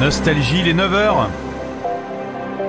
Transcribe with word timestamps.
Nostalgie, 0.00 0.62
les 0.62 0.72
9h. 0.72 1.26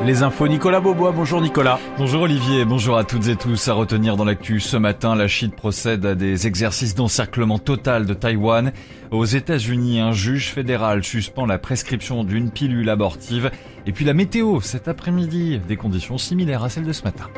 Les 0.06 0.22
infos 0.22 0.50
Nicolas 0.50 0.82
Bobois. 0.82 1.14
Bonjour 1.14 1.40
Nicolas. 1.40 1.80
Bonjour 1.98 2.24
Olivier, 2.24 2.66
bonjour 2.66 2.98
à 2.98 3.06
toutes 3.06 3.30
et 3.30 3.38
tous. 3.38 3.70
À 3.70 3.74
retenir 3.74 4.18
dans 4.18 4.26
l'actu 4.26 4.60
ce 4.60 4.76
matin, 4.76 5.16
la 5.16 5.30
Chine 5.30 5.52
procède 5.52 6.06
à 6.06 6.14
des 6.14 6.46
exercices 6.46 6.94
d'encerclement 6.94 7.58
total 7.58 8.06
de 8.06 8.14
Taïwan. 8.14 8.74
Aux 9.12 9.24
États-Unis, 9.24 10.02
un 10.02 10.12
juge 10.12 10.50
fédéral 10.50 11.06
suspend 11.06 11.46
la 11.46 11.58
prescription 11.58 12.26
d'une 12.26 12.52
pilule 12.52 12.90
abortive. 12.90 13.50
Et 13.86 13.94
puis 13.94 14.04
la 14.04 14.14
météo 14.14 14.60
cet 14.60 14.90
après-midi, 14.90 15.62
des 15.66 15.78
conditions 15.78 16.18
similaires 16.18 16.66
à 16.66 16.70
celles 16.70 16.86
de 16.86 16.92
ce 16.92 17.04
matin. 17.04 17.30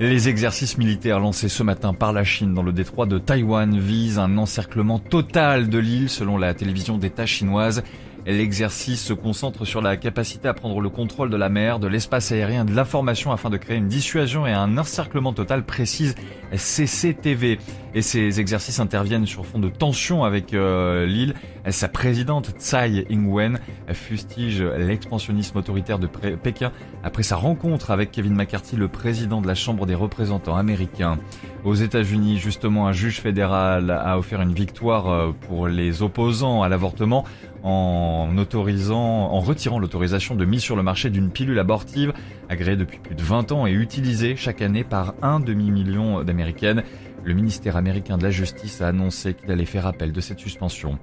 Les 0.00 0.28
exercices 0.28 0.76
militaires 0.76 1.20
lancés 1.20 1.48
ce 1.48 1.62
matin 1.62 1.94
par 1.94 2.12
la 2.12 2.24
Chine 2.24 2.52
dans 2.52 2.64
le 2.64 2.72
détroit 2.72 3.06
de 3.06 3.18
Taïwan 3.18 3.78
visent 3.78 4.18
un 4.18 4.38
encerclement 4.38 4.98
total 4.98 5.68
de 5.68 5.78
l'île 5.78 6.10
selon 6.10 6.36
la 6.36 6.52
télévision 6.52 6.98
d'État 6.98 7.26
chinoise. 7.26 7.84
L'exercice 8.26 9.04
se 9.04 9.12
concentre 9.12 9.66
sur 9.66 9.82
la 9.82 9.96
capacité 9.96 10.48
à 10.48 10.54
prendre 10.54 10.80
le 10.80 10.88
contrôle 10.88 11.28
de 11.28 11.36
la 11.36 11.50
mer, 11.50 11.78
de 11.78 11.86
l'espace 11.86 12.32
aérien, 12.32 12.64
de 12.64 12.74
l'information 12.74 13.32
afin 13.32 13.50
de 13.50 13.58
créer 13.58 13.76
une 13.76 13.88
dissuasion 13.88 14.46
et 14.46 14.52
un 14.52 14.78
encerclement 14.78 15.34
total 15.34 15.64
précise 15.64 16.14
CCTV. 16.54 17.58
Et 17.94 18.02
ces 18.02 18.40
exercices 18.40 18.80
interviennent 18.80 19.26
sur 19.26 19.44
fond 19.44 19.58
de 19.58 19.68
tension 19.68 20.24
avec 20.24 20.54
euh, 20.54 21.06
l'île. 21.06 21.34
Sa 21.70 21.88
présidente 21.88 22.54
Tsai 22.58 23.06
Ing-wen 23.10 23.58
fustige 23.92 24.62
l'expansionnisme 24.62 25.58
autoritaire 25.58 25.98
de 25.98 26.06
Pékin 26.06 26.72
après 27.02 27.22
sa 27.22 27.36
rencontre 27.36 27.90
avec 27.90 28.10
Kevin 28.10 28.34
McCarthy, 28.34 28.76
le 28.76 28.88
président 28.88 29.40
de 29.40 29.46
la 29.46 29.54
Chambre 29.54 29.86
des 29.86 29.94
représentants 29.94 30.56
américains. 30.56 31.18
Aux 31.64 31.74
États-Unis, 31.74 32.36
justement, 32.36 32.86
un 32.86 32.92
juge 32.92 33.22
fédéral 33.22 33.90
a 33.90 34.18
offert 34.18 34.42
une 34.42 34.52
victoire 34.52 35.08
euh, 35.08 35.32
pour 35.48 35.66
les 35.66 36.02
opposants 36.02 36.62
à 36.62 36.68
l'avortement 36.68 37.24
en 37.62 38.36
autorisant, 38.36 38.98
en 38.98 39.40
retirant 39.40 39.78
l'autorisation 39.78 40.34
de 40.34 40.44
mise 40.44 40.60
sur 40.60 40.76
le 40.76 40.82
marché 40.82 41.08
d'une 41.08 41.30
pilule 41.30 41.58
abortive 41.58 42.12
agréée 42.50 42.76
depuis 42.76 42.98
plus 42.98 43.14
de 43.14 43.22
20 43.22 43.52
ans 43.52 43.66
et 43.66 43.72
utilisée 43.72 44.36
chaque 44.36 44.60
année 44.60 44.84
par 44.84 45.14
un 45.22 45.40
demi-million 45.40 46.22
d'Américaines. 46.22 46.82
Le 47.24 47.32
ministère 47.32 47.78
américain 47.78 48.18
de 48.18 48.24
la 48.24 48.30
Justice 48.30 48.82
a 48.82 48.88
annoncé 48.88 49.32
qu'il 49.32 49.50
allait 49.50 49.64
faire 49.64 49.86
appel 49.86 50.12
de 50.12 50.20
cette 50.20 50.40
suspension. 50.40 50.98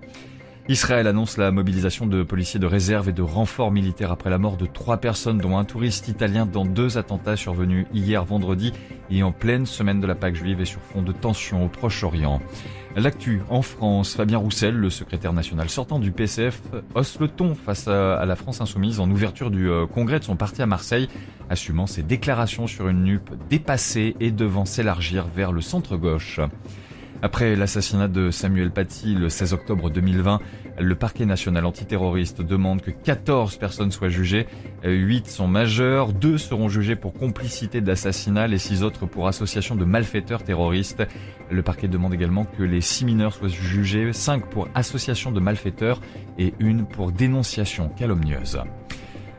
Israël 0.70 1.08
annonce 1.08 1.38
la 1.38 1.52
mobilisation 1.52 2.06
de 2.06 2.22
policiers 2.23 2.59
de 2.59 2.67
réserve 2.67 3.09
et 3.09 3.14
de 3.14 3.22
renforts 3.22 3.72
militaires 3.72 4.12
après 4.12 4.30
la 4.30 4.38
mort 4.38 4.58
de 4.58 4.67
trois 4.67 4.98
personnes, 4.98 5.40
dont 5.40 5.58
un 5.58 5.66
touriste 5.66 6.08
italien 6.08 6.45
dans 6.45 6.66
deux 6.66 6.98
attentats 6.98 7.36
survenus 7.36 7.88
hier 7.94 8.23
vendredi 8.23 8.72
et 9.09 9.23
en 9.23 9.32
pleine 9.32 9.66
semaine 9.66 10.00
de 10.00 10.08
la 10.08 10.16
Pâque 10.16 10.36
juive 10.36 10.62
et 10.62 10.66
sur 10.66 10.80
fond 10.82 11.02
de 11.02 11.12
tensions 11.12 11.66
au 11.66 11.67
Proche-Orient. 11.67 12.42
L'actu 12.95 13.42
en 13.50 13.62
France, 13.62 14.16
Fabien 14.16 14.38
Roussel, 14.38 14.76
le 14.76 14.89
secrétaire 14.89 15.34
national 15.34 15.70
sortant 15.70 15.98
du 15.98 16.12
PCF, 16.12 16.62
hausse 16.94 17.20
le 17.20 17.28
ton 17.28 17.56
face 17.56 17.88
à 17.88 18.23
la 18.26 18.36
France 18.36 18.62
insoumise 18.62 19.00
en 19.00 19.09
ouverture 19.09 19.50
du 19.50 19.70
euh, 19.70 19.88
congrès 19.88 20.20
de 20.20 20.26
son 20.26 20.36
parti 20.36 20.62
à 20.62 20.66
Marseille, 20.66 21.08
assumant 21.50 21.88
ses 21.88 22.04
déclarations 22.04 22.67
sur 22.67 22.88
une 22.88 23.04
NUP 23.04 23.30
dépassée 23.50 24.16
et 24.20 24.32
devant 24.32 24.66
s'élargir 24.66 25.26
vers 25.34 25.52
le 25.52 25.62
centre-gauche. 25.62 26.39
Après 27.23 27.55
l'assassinat 27.55 28.08
de 28.08 28.31
Samuel 28.31 28.72
Paty 28.72 29.14
le 29.14 29.30
16 29.30 29.53
octobre 29.53 29.91
2020, 29.91 30.39
le 30.80 30.95
parquet 30.95 31.27
national 31.27 31.67
antiterroriste 31.67 32.41
demande 32.41 32.81
que 32.81 32.89
14 32.89 33.58
personnes 33.58 33.91
soient 33.91 34.09
jugées. 34.09 34.47
8 34.83 35.27
sont 35.27 35.47
majeures, 35.47 36.14
2 36.14 36.39
seront 36.39 36.67
jugées 36.67 36.95
pour 36.95 37.14
complicité 37.14 37.80
d'assassinat, 37.80 38.47
les 38.47 38.58
6 38.58 38.81
autres 38.81 39.05
pour 39.05 39.27
association 39.27 39.75
de 39.75 39.86
malfaiteurs 39.86 40.44
terroristes. 40.44 41.03
Le 41.52 41.61
parquet 41.61 41.88
demande 41.88 42.16
également 42.16 42.45
que 42.45 42.64
les 42.64 42.81
6 42.81 43.05
mineurs 43.05 43.36
soient 43.36 43.49
jugés, 43.49 44.14
5 44.14 44.49
pour 44.49 44.67
association 44.73 45.31
de 45.31 45.39
malfaiteurs 45.39 46.02
et 46.39 46.55
1 46.59 46.86
pour 46.86 47.11
dénonciation 47.11 47.89
calomnieuse. 47.89 48.59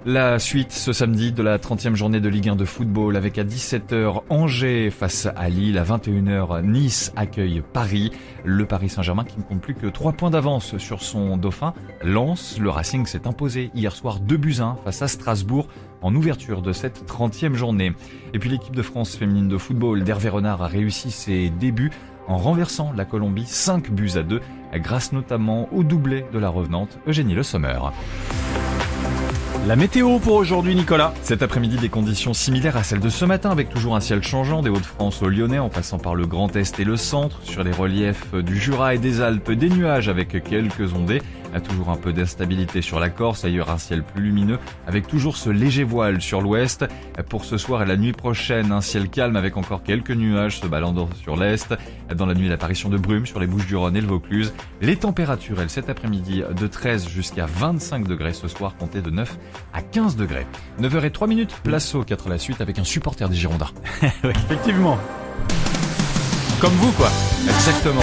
La 0.04 0.40
suite 0.40 0.72
ce 0.72 0.92
samedi 0.92 1.30
de 1.30 1.44
la 1.44 1.58
30e 1.58 1.94
journée 1.94 2.18
de 2.18 2.28
Ligue 2.28 2.48
1 2.48 2.56
de 2.56 2.64
football 2.64 3.16
avec 3.16 3.38
à 3.38 3.44
17h 3.44 4.22
Angers 4.30 4.90
face 4.90 5.28
à 5.36 5.48
Lille, 5.48 5.78
à 5.78 5.84
21h 5.84 6.60
Nice 6.62 7.12
accueille 7.14 7.62
Paris. 7.72 8.10
Le 8.44 8.66
Paris 8.66 8.88
Saint-Germain 8.88 9.22
qui 9.22 9.38
ne 9.38 9.44
compte 9.44 9.60
plus 9.60 9.76
que 9.76 9.86
3 9.86 10.14
points 10.14 10.30
d'avance 10.30 10.76
sur 10.78 11.02
son 11.02 11.36
dauphin. 11.36 11.72
Lance, 12.02 12.58
le 12.58 12.68
Racing 12.68 13.06
s'est 13.06 13.28
imposé 13.28 13.70
hier 13.76 13.92
soir 13.92 14.18
2 14.18 14.36
buts 14.36 14.56
1 14.58 14.78
face 14.84 15.02
à 15.02 15.06
Strasbourg 15.06 15.68
en 16.00 16.12
ouverture 16.16 16.62
de 16.62 16.72
cette 16.72 17.08
30e 17.08 17.54
journée. 17.54 17.92
Et 18.34 18.40
puis 18.40 18.50
l'équipe 18.50 18.74
de 18.74 18.82
France 18.82 19.14
féminine 19.14 19.46
de 19.46 19.56
football 19.56 20.02
d'Hervé 20.02 20.30
Renard 20.30 20.62
a 20.62 20.66
réussi 20.66 21.12
ses 21.12 21.48
débuts 21.48 21.92
en 22.26 22.38
renversant 22.38 22.92
la 22.96 23.04
Colombie 23.04 23.46
5 23.46 23.92
buts 23.92 24.16
à 24.16 24.24
2 24.24 24.40
grâce 24.74 25.12
notamment 25.12 25.72
au 25.72 25.84
doublé 25.84 26.24
de 26.32 26.40
la 26.40 26.48
revenante 26.48 26.98
Eugénie 27.06 27.34
Le 27.34 27.44
Sommer. 27.44 27.78
La 29.66 29.76
météo 29.76 30.18
pour 30.18 30.34
aujourd'hui, 30.34 30.74
Nicolas. 30.74 31.14
Cet 31.22 31.40
après-midi, 31.42 31.76
des 31.76 31.88
conditions 31.88 32.34
similaires 32.34 32.76
à 32.76 32.82
celles 32.82 32.98
de 32.98 33.08
ce 33.08 33.24
matin, 33.24 33.50
avec 33.50 33.68
toujours 33.68 33.94
un 33.94 34.00
ciel 34.00 34.20
changeant 34.22 34.60
des 34.60 34.70
Hauts-de-France 34.70 35.22
au 35.22 35.28
Lyonnais, 35.28 35.60
en 35.60 35.68
passant 35.68 35.98
par 35.98 36.16
le 36.16 36.26
Grand 36.26 36.56
Est 36.56 36.80
et 36.80 36.84
le 36.84 36.96
Centre, 36.96 37.38
sur 37.44 37.62
les 37.62 37.70
reliefs 37.70 38.34
du 38.34 38.58
Jura 38.58 38.94
et 38.96 38.98
des 38.98 39.20
Alpes, 39.20 39.52
des 39.52 39.70
nuages 39.70 40.08
avec 40.08 40.42
quelques 40.42 40.92
ondées 40.94 41.22
a 41.52 41.60
toujours 41.60 41.90
un 41.90 41.96
peu 41.96 42.12
d'instabilité 42.12 42.82
sur 42.82 43.00
la 43.00 43.10
Corse, 43.10 43.44
ailleurs 43.44 43.70
un 43.70 43.78
ciel 43.78 44.02
plus 44.02 44.22
lumineux, 44.22 44.58
avec 44.86 45.06
toujours 45.06 45.36
ce 45.36 45.50
léger 45.50 45.84
voile 45.84 46.20
sur 46.20 46.40
l'ouest. 46.40 46.84
Pour 47.28 47.44
ce 47.44 47.58
soir 47.58 47.82
et 47.82 47.86
la 47.86 47.96
nuit 47.96 48.12
prochaine, 48.12 48.72
un 48.72 48.80
ciel 48.80 49.08
calme 49.08 49.36
avec 49.36 49.56
encore 49.56 49.82
quelques 49.82 50.10
nuages 50.10 50.60
se 50.60 50.66
baladant 50.66 51.08
sur 51.22 51.36
l'est. 51.36 51.74
Dans 52.14 52.26
la 52.26 52.34
nuit, 52.34 52.48
l'apparition 52.48 52.88
de 52.88 52.98
brumes 52.98 53.26
sur 53.26 53.40
les 53.40 53.46
Bouches 53.46 53.66
du 53.66 53.76
Rhône 53.76 53.96
et 53.96 54.00
le 54.00 54.06
Vaucluse. 54.06 54.52
Les 54.80 54.96
températures, 54.96 55.60
elles, 55.60 55.70
cet 55.70 55.88
après-midi, 55.88 56.42
de 56.58 56.66
13 56.66 57.08
jusqu'à 57.08 57.46
25 57.46 58.06
degrés 58.06 58.32
ce 58.32 58.48
soir, 58.48 58.76
comptez 58.76 59.00
de 59.00 59.10
9 59.10 59.38
à 59.72 59.82
15 59.82 60.16
degrés. 60.16 60.46
9h03 60.80 61.28
minutes, 61.28 61.54
place 61.62 61.94
au 61.94 62.02
4 62.02 62.28
la 62.28 62.38
suite 62.38 62.60
avec 62.60 62.78
un 62.78 62.84
supporter 62.84 63.28
des 63.28 63.36
Girondins. 63.36 63.70
Effectivement. 64.24 64.98
Comme 66.60 66.74
vous, 66.74 66.92
quoi. 66.92 67.10
Exactement. 67.44 68.02